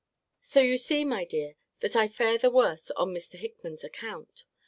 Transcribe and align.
So 0.39 0.61
you 0.61 0.79
see, 0.79 1.05
my 1.05 1.25
dear, 1.25 1.53
that 1.81 1.95
I 1.95 2.07
fare 2.07 2.39
the 2.39 2.49
worse 2.49 2.89
on 2.97 3.13
Mr. 3.13 3.33
Hickman's 3.35 3.83
account! 3.83 4.45